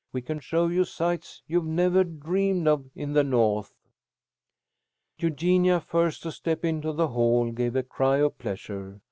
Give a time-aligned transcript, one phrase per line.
[0.11, 3.71] We can show you sights you've never dreamed of in the North."
[5.19, 8.99] Eugenia, first to step into the hall, gave a cry of pleasure.